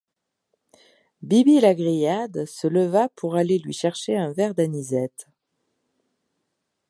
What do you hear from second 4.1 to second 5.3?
un verre d'anisette.